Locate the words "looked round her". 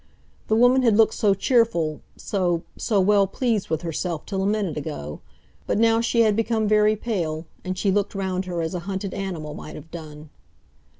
7.91-8.63